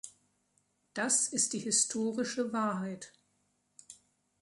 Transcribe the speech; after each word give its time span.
Das 0.95 1.27
ist 1.27 1.53
die 1.53 1.59
historische 1.59 2.51
Wahrheit. 2.51 3.13